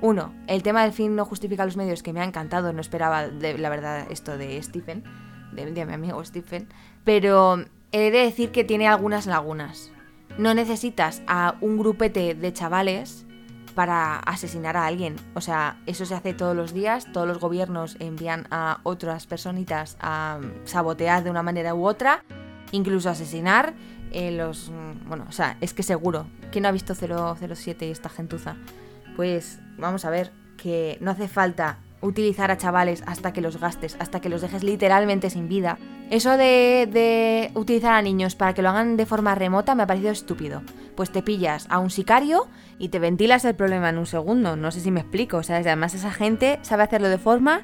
Uno, 0.00 0.32
el 0.46 0.62
tema 0.62 0.82
del 0.82 0.92
fin 0.92 1.14
no 1.14 1.24
justifica 1.24 1.64
los 1.64 1.76
medios, 1.76 2.02
que 2.02 2.12
me 2.12 2.20
ha 2.20 2.24
encantado, 2.24 2.72
no 2.72 2.80
esperaba 2.80 3.28
de, 3.28 3.58
la 3.58 3.68
verdad 3.68 4.06
esto 4.10 4.38
de 4.38 4.62
Stephen, 4.62 5.04
de, 5.52 5.70
de 5.70 5.84
mi 5.84 5.92
amigo 5.92 6.24
Stephen, 6.24 6.68
pero 7.04 7.64
he 7.92 8.10
de 8.10 8.18
decir 8.18 8.50
que 8.50 8.64
tiene 8.64 8.88
algunas 8.88 9.26
lagunas. 9.26 9.92
No 10.38 10.54
necesitas 10.54 11.22
a 11.26 11.56
un 11.60 11.78
grupete 11.78 12.34
de 12.34 12.52
chavales 12.52 13.26
para 13.74 14.18
asesinar 14.18 14.76
a 14.76 14.86
alguien. 14.86 15.16
O 15.34 15.40
sea, 15.40 15.80
eso 15.86 16.04
se 16.04 16.14
hace 16.14 16.34
todos 16.34 16.56
los 16.56 16.72
días, 16.72 17.10
todos 17.12 17.26
los 17.26 17.38
gobiernos 17.38 17.96
envían 17.98 18.46
a 18.50 18.80
otras 18.82 19.26
personitas 19.26 19.96
a 20.00 20.40
sabotear 20.64 21.24
de 21.24 21.30
una 21.30 21.42
manera 21.42 21.74
u 21.74 21.86
otra, 21.86 22.24
incluso 22.72 23.10
asesinar. 23.10 23.74
Eh, 24.12 24.32
los. 24.32 24.72
Bueno, 25.06 25.24
o 25.28 25.32
sea, 25.32 25.56
es 25.60 25.72
que 25.72 25.82
seguro. 25.82 26.26
¿Quién 26.50 26.62
no 26.62 26.68
ha 26.68 26.72
visto 26.72 26.94
007 26.94 27.86
y 27.86 27.90
esta 27.90 28.08
gentuza? 28.08 28.56
Pues 29.14 29.60
vamos 29.78 30.04
a 30.04 30.10
ver, 30.10 30.32
que 30.56 30.98
no 31.00 31.12
hace 31.12 31.28
falta 31.28 31.78
utilizar 32.00 32.50
a 32.50 32.56
chavales 32.56 33.02
hasta 33.06 33.32
que 33.32 33.40
los 33.40 33.60
gastes, 33.60 33.96
hasta 33.98 34.20
que 34.20 34.28
los 34.28 34.40
dejes 34.40 34.62
literalmente 34.62 35.30
sin 35.30 35.48
vida. 35.48 35.78
Eso 36.10 36.36
de, 36.36 37.50
utilizar 37.54 37.92
a 37.92 38.02
niños 38.02 38.34
para 38.34 38.54
que 38.54 38.62
lo 38.62 38.70
hagan 38.70 38.96
de 38.96 39.06
forma 39.06 39.34
remota 39.34 39.74
me 39.74 39.82
ha 39.82 39.86
parecido 39.86 40.10
estúpido. 40.10 40.62
Pues 40.96 41.10
te 41.10 41.22
pillas 41.22 41.66
a 41.70 41.78
un 41.78 41.90
sicario 41.90 42.48
y 42.78 42.88
te 42.88 42.98
ventilas 42.98 43.44
el 43.44 43.54
problema 43.54 43.90
en 43.90 43.98
un 43.98 44.06
segundo. 44.06 44.56
No 44.56 44.70
sé 44.70 44.80
si 44.80 44.90
me 44.90 45.00
explico. 45.00 45.42
Sea, 45.42 45.58
además 45.58 45.94
esa 45.94 46.10
gente 46.10 46.58
sabe 46.62 46.82
hacerlo 46.82 47.08
de 47.08 47.18
forma 47.18 47.62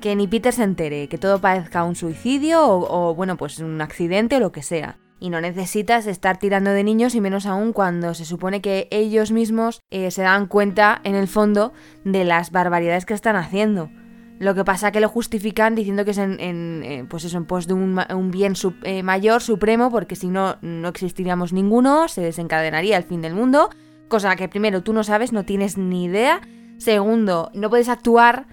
que 0.00 0.14
ni 0.16 0.26
Peter 0.26 0.52
se 0.52 0.64
entere, 0.64 1.08
que 1.08 1.18
todo 1.18 1.40
parezca 1.40 1.84
un 1.84 1.96
suicidio 1.96 2.64
o, 2.64 3.10
o 3.10 3.14
bueno, 3.14 3.36
pues 3.36 3.58
un 3.58 3.80
accidente 3.80 4.36
o 4.36 4.40
lo 4.40 4.52
que 4.52 4.62
sea. 4.62 4.98
Y 5.20 5.30
no 5.30 5.40
necesitas 5.40 6.06
estar 6.06 6.38
tirando 6.38 6.70
de 6.70 6.84
niños 6.84 7.14
y 7.14 7.20
menos 7.20 7.46
aún 7.46 7.72
cuando 7.72 8.14
se 8.14 8.24
supone 8.24 8.60
que 8.60 8.86
ellos 8.90 9.32
mismos 9.32 9.82
eh, 9.90 10.10
se 10.10 10.22
dan 10.22 10.46
cuenta 10.46 11.00
en 11.04 11.14
el 11.14 11.26
fondo 11.26 11.72
de 12.04 12.24
las 12.24 12.52
barbaridades 12.52 13.04
que 13.04 13.14
están 13.14 13.36
haciendo. 13.36 13.90
Lo 14.38 14.54
que 14.54 14.64
pasa 14.64 14.92
que 14.92 15.00
lo 15.00 15.08
justifican 15.08 15.74
diciendo 15.74 16.04
que 16.04 16.12
es 16.12 16.18
en, 16.18 16.38
eh, 16.84 17.04
pues 17.08 17.24
eso, 17.24 17.36
en 17.36 17.44
pos 17.44 17.66
de 17.66 17.74
un, 17.74 18.30
bien 18.30 18.54
eh, 18.84 19.02
mayor, 19.02 19.42
supremo, 19.42 19.90
porque 19.90 20.14
si 20.14 20.28
no, 20.28 20.56
no 20.62 20.88
existiríamos 20.88 21.52
ninguno, 21.52 22.06
se 22.06 22.20
desencadenaría 22.20 22.96
el 22.96 23.02
fin 23.02 23.20
del 23.20 23.34
mundo. 23.34 23.70
Cosa 24.06 24.36
que 24.36 24.48
primero 24.48 24.82
tú 24.82 24.92
no 24.92 25.02
sabes, 25.02 25.32
no 25.32 25.44
tienes 25.44 25.76
ni 25.76 26.04
idea. 26.04 26.40
Segundo, 26.78 27.50
no 27.52 27.68
puedes 27.68 27.88
actuar 27.88 28.46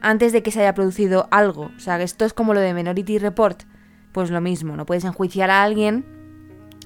antes 0.00 0.32
de 0.32 0.44
que 0.44 0.52
se 0.52 0.60
haya 0.60 0.74
producido 0.74 1.26
algo. 1.32 1.72
O 1.76 1.80
sea, 1.80 2.00
esto 2.00 2.24
es 2.24 2.32
como 2.32 2.54
lo 2.54 2.60
de 2.60 2.72
Minority 2.72 3.18
Report 3.18 3.64
pues 4.12 4.30
lo 4.30 4.40
mismo, 4.40 4.76
no 4.76 4.86
puedes 4.86 5.04
enjuiciar 5.04 5.50
a 5.50 5.62
alguien 5.62 6.04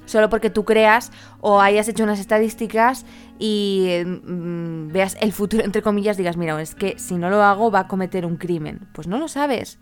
solo 0.07 0.29
porque 0.29 0.49
tú 0.49 0.65
creas 0.65 1.11
o 1.39 1.61
hayas 1.61 1.87
hecho 1.87 2.03
unas 2.03 2.19
estadísticas 2.19 3.05
y 3.37 4.01
mm, 4.05 4.87
veas 4.87 5.15
el 5.21 5.33
futuro, 5.33 5.63
entre 5.63 5.83
comillas, 5.83 6.17
digas, 6.17 6.37
mira, 6.37 6.59
es 6.59 6.73
que 6.73 6.97
si 6.97 7.15
no 7.15 7.29
lo 7.29 7.43
hago 7.43 7.69
va 7.69 7.81
a 7.81 7.87
cometer 7.87 8.25
un 8.25 8.37
crimen. 8.37 8.87
Pues 8.93 9.07
no 9.07 9.19
lo 9.19 9.27
sabes, 9.27 9.79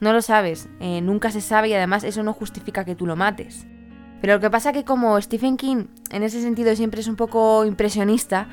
no 0.00 0.12
lo 0.12 0.20
sabes, 0.20 0.68
eh, 0.80 1.00
nunca 1.00 1.30
se 1.30 1.40
sabe 1.40 1.68
y 1.68 1.74
además 1.74 2.04
eso 2.04 2.22
no 2.22 2.34
justifica 2.34 2.84
que 2.84 2.94
tú 2.94 3.06
lo 3.06 3.16
mates. 3.16 3.66
Pero 4.20 4.34
lo 4.34 4.40
que 4.40 4.50
pasa 4.50 4.72
que 4.72 4.84
como 4.84 5.18
Stephen 5.20 5.56
King 5.56 5.86
en 6.10 6.22
ese 6.22 6.42
sentido 6.42 6.76
siempre 6.76 7.00
es 7.00 7.08
un 7.08 7.16
poco 7.16 7.64
impresionista, 7.64 8.48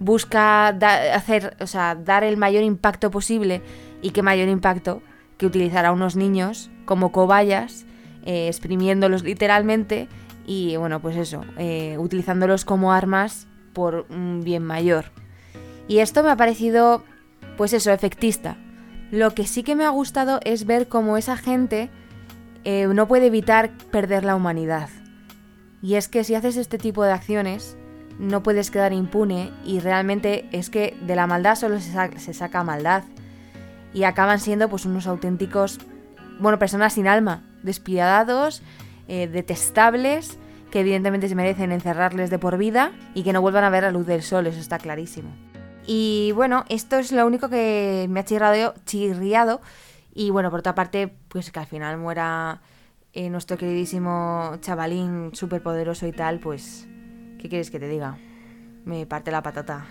busca 0.00 0.68
hacer, 0.68 1.56
o 1.60 1.68
sea, 1.68 1.94
dar 1.94 2.24
el 2.24 2.36
mayor 2.36 2.64
impacto 2.64 3.10
posible 3.10 3.62
y 4.00 4.10
qué 4.10 4.22
mayor 4.22 4.48
impacto 4.48 5.00
que 5.38 5.46
utilizar 5.46 5.86
a 5.86 5.92
unos 5.92 6.16
niños 6.16 6.71
como 6.84 7.12
cobayas, 7.12 7.84
eh, 8.24 8.48
exprimiéndolos 8.48 9.22
literalmente 9.22 10.08
y 10.46 10.76
bueno, 10.76 11.00
pues 11.00 11.16
eso, 11.16 11.42
eh, 11.58 11.96
utilizándolos 11.98 12.64
como 12.64 12.92
armas 12.92 13.46
por 13.72 14.06
un 14.10 14.42
bien 14.42 14.64
mayor. 14.64 15.06
Y 15.88 15.98
esto 15.98 16.22
me 16.22 16.30
ha 16.30 16.36
parecido, 16.36 17.02
pues 17.56 17.72
eso, 17.72 17.90
efectista. 17.92 18.56
Lo 19.10 19.34
que 19.34 19.46
sí 19.46 19.62
que 19.62 19.76
me 19.76 19.84
ha 19.84 19.90
gustado 19.90 20.40
es 20.44 20.66
ver 20.66 20.88
cómo 20.88 21.16
esa 21.16 21.36
gente 21.36 21.90
eh, 22.64 22.86
no 22.86 23.06
puede 23.08 23.26
evitar 23.26 23.70
perder 23.90 24.24
la 24.24 24.36
humanidad. 24.36 24.88
Y 25.82 25.94
es 25.94 26.08
que 26.08 26.24
si 26.24 26.34
haces 26.34 26.56
este 26.56 26.78
tipo 26.78 27.02
de 27.04 27.12
acciones, 27.12 27.76
no 28.18 28.42
puedes 28.42 28.70
quedar 28.70 28.92
impune 28.92 29.50
y 29.64 29.80
realmente 29.80 30.48
es 30.52 30.70
que 30.70 30.96
de 31.06 31.16
la 31.16 31.26
maldad 31.26 31.56
solo 31.56 31.80
se, 31.80 32.18
se 32.18 32.34
saca 32.34 32.62
maldad. 32.62 33.04
Y 33.92 34.04
acaban 34.04 34.40
siendo 34.40 34.68
pues 34.68 34.86
unos 34.86 35.06
auténticos 35.06 35.78
bueno, 36.40 36.58
personas 36.58 36.94
sin 36.94 37.06
alma, 37.06 37.42
despiadados, 37.62 38.62
eh, 39.08 39.28
detestables, 39.28 40.38
que 40.70 40.80
evidentemente 40.80 41.28
se 41.28 41.34
merecen 41.34 41.72
encerrarles 41.72 42.30
de 42.30 42.38
por 42.38 42.56
vida 42.56 42.92
y 43.14 43.22
que 43.22 43.32
no 43.32 43.42
vuelvan 43.42 43.64
a 43.64 43.70
ver 43.70 43.82
la 43.82 43.90
luz 43.90 44.06
del 44.06 44.22
sol, 44.22 44.46
eso 44.46 44.58
está 44.58 44.78
clarísimo. 44.78 45.30
Y 45.86 46.32
bueno, 46.34 46.64
esto 46.68 46.98
es 46.98 47.12
lo 47.12 47.26
único 47.26 47.48
que 47.48 48.06
me 48.08 48.20
ha 48.20 48.24
chirriado, 48.24 48.74
chirriado 48.86 49.60
y 50.14 50.30
bueno, 50.30 50.50
por 50.50 50.60
otra 50.60 50.74
parte, 50.74 51.14
pues 51.28 51.50
que 51.50 51.60
al 51.60 51.66
final 51.66 51.98
muera 51.98 52.60
eh, 53.12 53.30
nuestro 53.30 53.56
queridísimo 53.56 54.56
chavalín 54.60 55.30
súper 55.34 55.62
poderoso 55.62 56.06
y 56.06 56.12
tal, 56.12 56.38
pues, 56.38 56.86
¿qué 57.38 57.48
quieres 57.48 57.70
que 57.70 57.80
te 57.80 57.88
diga? 57.88 58.18
Me 58.84 59.06
parte 59.06 59.30
la 59.30 59.42
patata. 59.42 59.86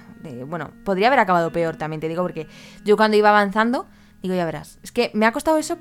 bueno, 0.48 0.72
podría 0.84 1.08
haber 1.08 1.20
acabado 1.20 1.52
peor 1.52 1.76
también, 1.76 2.00
te 2.00 2.08
digo, 2.08 2.24
porque 2.24 2.48
yo 2.84 2.98
cuando 2.98 3.18
iba 3.18 3.30
avanzando, 3.30 3.88
digo, 4.22 4.36
ya 4.36 4.46
verás, 4.46 4.80
es 4.84 4.92
que 4.92 5.12
me 5.14 5.26
ha 5.26 5.32
costado 5.32 5.58
eso 5.58 5.78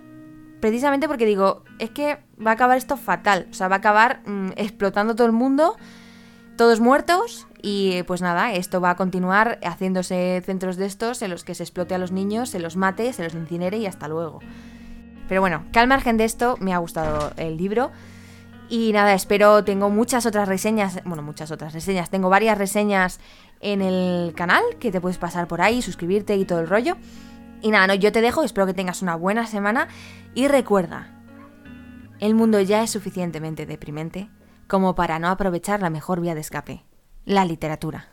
precisamente 0.61 1.09
porque 1.09 1.27
digo, 1.27 1.65
es 1.79 1.91
que 1.91 2.19
va 2.45 2.53
a 2.53 2.55
acabar 2.55 2.77
esto 2.77 2.97
fatal. 2.97 3.49
O 3.51 3.55
sea, 3.55 3.69
va 3.69 3.77
a 3.77 3.79
acabar 3.79 4.21
mm, 4.27 4.51
explotando 4.57 5.15
todo 5.15 5.27
el 5.27 5.33
mundo, 5.33 5.77
todos 6.57 6.81
muertos. 6.81 7.47
Y 7.63 8.03
pues 8.05 8.23
nada, 8.23 8.53
esto 8.53 8.81
va 8.81 8.91
a 8.91 8.97
continuar 8.97 9.59
haciéndose 9.63 10.43
centros 10.45 10.77
de 10.77 10.87
estos 10.87 11.21
en 11.23 11.31
los 11.31 11.45
que 11.45 11.55
se 11.55 11.63
explote 11.63 11.95
a 11.95 11.99
los 11.99 12.13
niños, 12.13 12.49
se 12.49 12.59
los 12.59 12.77
mate, 12.77 13.13
se 13.13 13.25
los 13.25 13.35
incinere 13.35 13.77
y 13.79 13.87
hasta 13.87 14.09
luego. 14.09 14.41
Pero 15.29 15.41
bueno, 15.41 15.65
que 15.73 15.79
al 15.79 15.87
margen 15.87 16.17
de 16.17 16.25
esto, 16.25 16.57
me 16.59 16.73
ha 16.75 16.79
gustado 16.79 17.33
el 17.37 17.57
libro. 17.57 17.91
Y 18.69 18.93
nada, 18.93 19.15
espero, 19.15 19.65
tengo 19.65 19.91
muchas 19.91 20.27
otras 20.27 20.49
reseñas, 20.49 21.01
bueno, 21.05 21.23
muchas 21.23 21.51
otras 21.51 21.73
reseñas, 21.73 22.09
tengo 22.09 22.31
varias 22.31 22.57
reseñas 22.57 23.19
en 23.61 23.83
el 23.83 24.33
canal 24.35 24.63
que 24.79 24.93
te 24.93 25.01
puedes 25.01 25.19
pasar 25.19 25.49
por 25.49 25.61
ahí, 25.61 25.83
suscribirte 25.83 26.37
y 26.37 26.45
todo 26.45 26.61
el 26.61 26.69
rollo. 26.69 26.97
Y 27.63 27.71
nada, 27.71 27.89
no, 27.89 27.95
yo 27.95 28.11
te 28.13 28.21
dejo, 28.21 28.43
espero 28.43 28.67
que 28.67 28.75
tengas 28.75 29.03
una 29.03 29.17
buena 29.17 29.47
semana 29.47 29.89
y 30.35 30.49
recuerda, 30.49 31.21
el 32.21 32.35
mundo 32.35 32.61
ya 32.61 32.83
es 32.83 32.91
suficientemente 32.91 33.67
deprimente 33.67 34.31
como 34.69 34.95
para 34.95 35.19
no 35.19 35.29
aprovechar 35.29 35.81
la 35.81 35.91
mejor 35.91 36.21
vía 36.21 36.35
de 36.35 36.41
escape, 36.41 36.85
la 37.25 37.45
literatura. 37.45 38.11